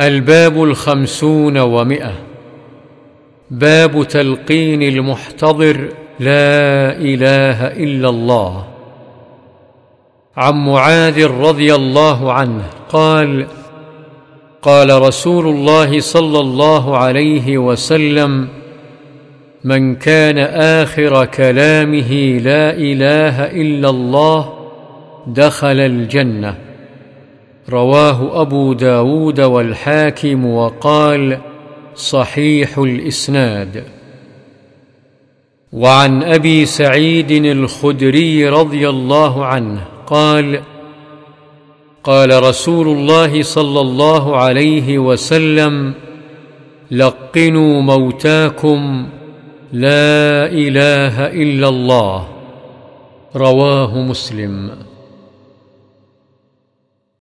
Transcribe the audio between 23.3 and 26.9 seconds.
إلا الله دخل الجنة.